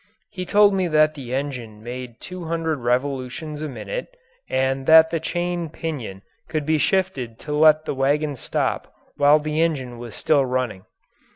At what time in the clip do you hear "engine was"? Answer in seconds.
9.61-10.15